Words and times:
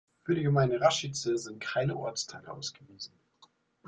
Für 0.23 0.33
die 0.33 0.41
Gemeinde 0.41 0.81
Račice 0.81 1.37
sind 1.43 1.59
keine 1.59 1.95
Ortsteile 1.95 2.49
ausgewiesen. 2.51 3.13